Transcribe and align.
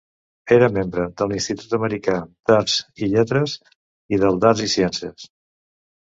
Era 0.53 0.69
membre 0.77 1.03
de 1.21 1.27
l'Institut 1.31 1.75
Americà 1.79 2.15
d'Arts 2.21 2.79
i 3.05 3.11
Lletres 3.13 3.55
i 4.19 4.21
del 4.27 4.43
d'Arts 4.47 4.67
i 4.71 4.73
Ciències. 4.75 5.31